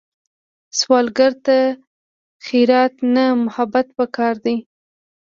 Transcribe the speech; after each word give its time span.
سوالګر 0.79 1.31
ته 1.45 1.57
خیرات 2.45 2.93
نه، 3.13 3.25
محبت 3.43 3.87
پکار 3.97 4.35
دی 4.45 4.55